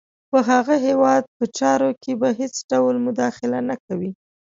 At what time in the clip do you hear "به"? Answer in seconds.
2.21-2.29